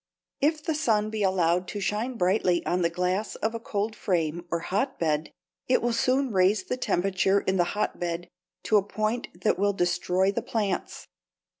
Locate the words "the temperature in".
6.63-7.57